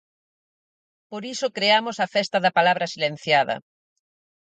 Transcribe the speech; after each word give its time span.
Por 1.09 1.23
iso 1.33 1.53
creamos 1.57 1.97
a 1.99 2.07
Festa 2.15 2.37
da 2.41 2.55
Palabra 2.57 2.91
Silenciada. 2.93 3.55